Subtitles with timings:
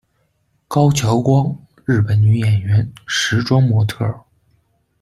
[0.67, 1.55] 高桥光，
[1.85, 4.19] 日本女演员、时装模特儿。